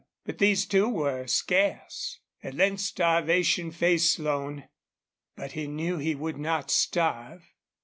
[0.25, 2.21] But these, too, were scarce.
[2.41, 4.67] At length starvation faced Slone.
[5.35, 7.43] But he knew he would not starve.